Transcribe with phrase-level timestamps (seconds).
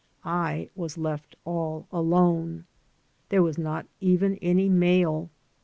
[0.25, 2.65] I was left all alone.
[3.29, 5.29] There was not even any mail.